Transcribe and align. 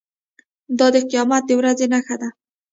دا 0.77 0.87
د 0.95 0.97
قیامت 1.09 1.43
د 1.47 1.51
ورځې 1.59 1.85
نښه 1.93 2.15
ده. 2.21 2.29